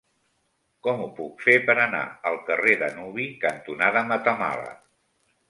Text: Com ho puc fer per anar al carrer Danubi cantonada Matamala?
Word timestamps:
Com 0.85 1.03
ho 1.03 1.09
puc 1.19 1.43
fer 1.47 1.55
per 1.67 1.75
anar 1.83 2.01
al 2.31 2.39
carrer 2.49 2.75
Danubi 2.81 3.27
cantonada 3.45 4.05
Matamala? 4.11 4.75